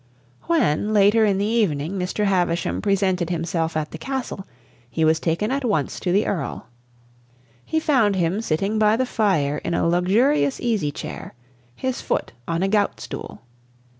When, 0.47 0.93
later 0.95 1.25
in 1.25 1.37
the 1.37 1.45
evening, 1.45 1.91
Mr. 1.91 2.25
Havisham 2.25 2.81
presented 2.81 3.29
himself 3.29 3.77
at 3.77 3.91
the 3.91 3.99
Castle, 3.99 4.47
he 4.89 5.05
was 5.05 5.19
taken 5.19 5.51
at 5.51 5.63
once 5.63 5.99
to 5.99 6.11
the 6.11 6.25
Earl. 6.25 6.65
He 7.63 7.79
found 7.79 8.15
him 8.15 8.41
sitting 8.41 8.79
by 8.79 8.95
the 8.95 9.05
fire 9.05 9.59
in 9.59 9.75
a 9.75 9.87
luxurious 9.87 10.59
easy 10.59 10.91
chair, 10.91 11.35
his 11.75 12.01
foot 12.01 12.31
on 12.47 12.63
a 12.63 12.67
gout 12.67 12.99
stool. 12.99 13.41